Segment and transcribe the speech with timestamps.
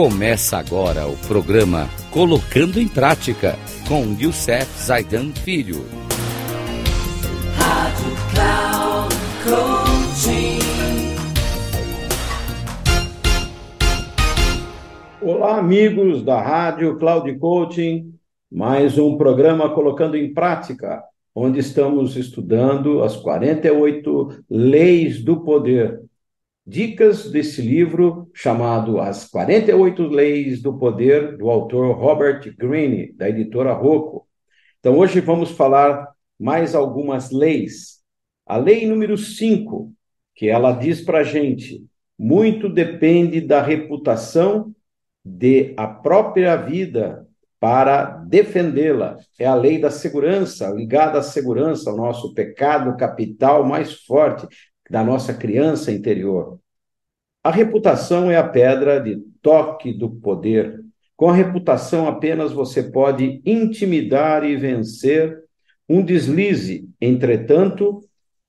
[0.00, 3.58] Começa agora o programa Colocando em Prática
[3.88, 5.84] com Youssef Zaidan Filho.
[7.56, 9.12] Rádio Cloud
[15.20, 18.14] Olá, amigos da Rádio Cloud Coaching.
[18.48, 21.02] Mais um programa Colocando em Prática,
[21.34, 26.07] onde estamos estudando as 48 leis do poder
[26.68, 33.72] dicas desse livro chamado As 48 Leis do Poder, do autor Robert Greene, da editora
[33.72, 34.28] Rocco.
[34.78, 36.06] Então, hoje vamos falar
[36.38, 38.00] mais algumas leis.
[38.46, 39.90] A lei número 5,
[40.34, 41.86] que ela diz para a gente:
[42.18, 44.74] muito depende da reputação
[45.24, 47.26] de a própria vida
[47.58, 49.16] para defendê-la.
[49.38, 54.46] É a lei da segurança, ligada à segurança, ao nosso pecado capital mais forte,
[54.90, 56.58] da nossa criança interior.
[57.42, 60.80] A reputação é a pedra de toque do poder.
[61.16, 65.38] Com a reputação apenas você pode intimidar e vencer
[65.88, 68.00] um deslize, entretanto,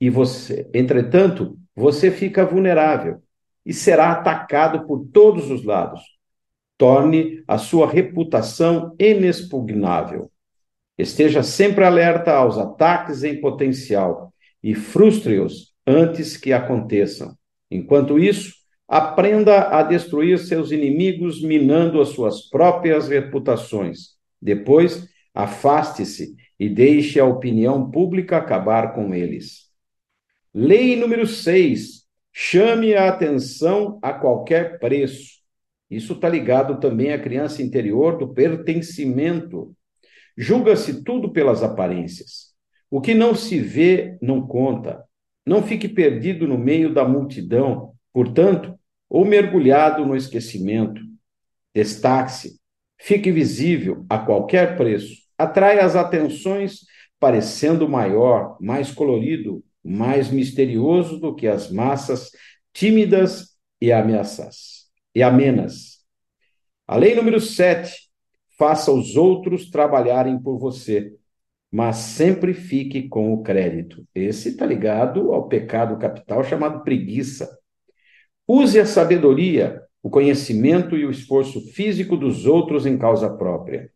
[0.00, 3.22] e você, entretanto, você fica vulnerável
[3.64, 6.02] e será atacado por todos os lados.
[6.76, 10.30] Torne a sua reputação inexpugnável.
[10.96, 17.34] Esteja sempre alerta aos ataques em potencial e frustre-os antes que aconteçam.
[17.70, 18.52] Enquanto isso,
[18.86, 24.10] aprenda a destruir seus inimigos minando as suas próprias reputações.
[24.40, 29.68] Depois, afaste-se e deixe a opinião pública acabar com eles.
[30.52, 32.06] Lei número 6.
[32.32, 35.38] Chame a atenção a qualquer preço.
[35.90, 39.74] Isso está ligado também à criança interior do pertencimento.
[40.36, 42.48] Julga-se tudo pelas aparências.
[42.90, 45.07] O que não se vê não conta.
[45.48, 51.00] Não fique perdido no meio da multidão, portanto, ou mergulhado no esquecimento.
[51.74, 52.60] Destaque-se,
[53.00, 55.14] fique visível a qualquer preço.
[55.38, 56.80] Atrai as atenções
[57.18, 62.30] parecendo maior, mais colorido, mais misterioso do que as massas
[62.74, 66.04] tímidas e ameaças e amenas.
[66.86, 67.90] A lei número 7,
[68.58, 71.10] faça os outros trabalharem por você
[71.70, 74.06] mas sempre fique com o crédito.
[74.14, 77.58] Esse está ligado ao pecado capital chamado preguiça.
[78.46, 83.90] Use a sabedoria, o conhecimento e o esforço físico dos outros em causa própria.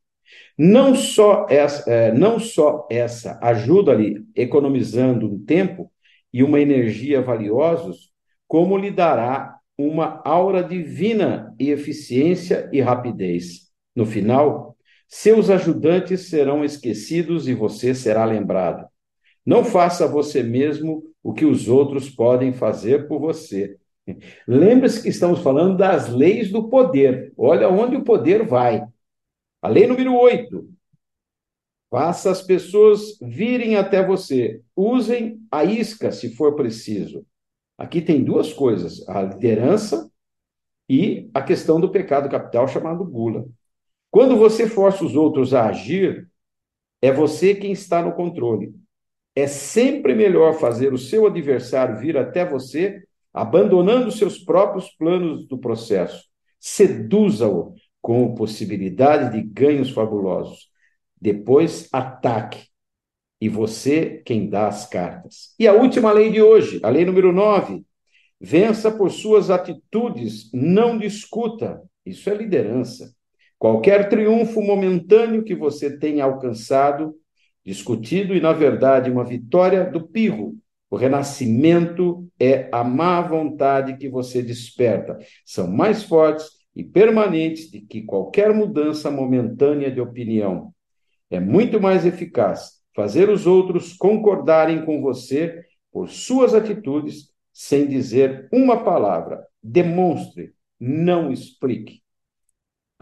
[0.56, 5.90] Não só essa, é, não só essa ajuda-lhe economizando um tempo
[6.32, 8.10] e uma energia valiosos,
[8.46, 13.70] como lhe dará uma aura divina e eficiência e rapidez.
[13.96, 14.76] No final,
[15.14, 18.88] seus ajudantes serão esquecidos e você será lembrado.
[19.44, 23.76] Não faça você mesmo o que os outros podem fazer por você.
[24.48, 27.30] Lembre-se que estamos falando das leis do poder.
[27.36, 28.86] Olha onde o poder vai.
[29.60, 30.66] A lei número 8.
[31.90, 34.62] Faça as pessoas virem até você.
[34.74, 37.26] Usem a isca, se for preciso.
[37.76, 40.10] Aqui tem duas coisas: a liderança
[40.88, 43.46] e a questão do pecado capital chamado gula.
[44.12, 46.28] Quando você força os outros a agir,
[47.00, 48.74] é você quem está no controle.
[49.34, 53.02] É sempre melhor fazer o seu adversário vir até você,
[53.32, 56.28] abandonando seus próprios planos do processo.
[56.60, 60.68] Seduza-o com possibilidade de ganhos fabulosos.
[61.18, 62.66] Depois, ataque.
[63.40, 65.54] E você quem dá as cartas.
[65.58, 67.82] E a última lei de hoje, a lei número 9.
[68.38, 71.82] Vença por suas atitudes, não discuta.
[72.04, 73.10] Isso é liderança.
[73.62, 77.14] Qualquer triunfo momentâneo que você tenha alcançado,
[77.64, 80.56] discutido e, na verdade, uma vitória do pirro.
[80.90, 85.16] O renascimento é a má vontade que você desperta.
[85.46, 90.74] São mais fortes e permanentes do que qualquer mudança momentânea de opinião.
[91.30, 95.62] É muito mais eficaz fazer os outros concordarem com você
[95.92, 99.40] por suas atitudes, sem dizer uma palavra.
[99.62, 102.01] Demonstre, não explique.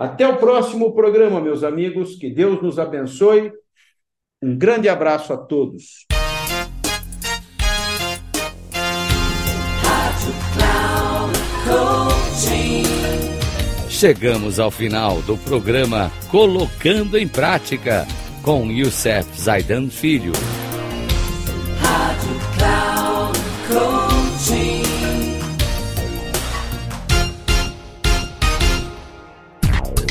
[0.01, 2.17] Até o próximo programa, meus amigos.
[2.17, 3.53] Que Deus nos abençoe.
[4.43, 6.07] Um grande abraço a todos.
[13.91, 18.07] Chegamos ao final do programa Colocando em Prática
[18.43, 20.33] com Youssef Zaidan Filho.